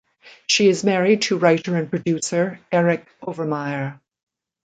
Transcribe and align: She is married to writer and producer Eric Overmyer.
She 0.47 0.67
is 0.67 0.83
married 0.83 1.21
to 1.21 1.37
writer 1.37 1.77
and 1.77 1.87
producer 1.87 2.59
Eric 2.71 3.05
Overmyer. 3.21 3.99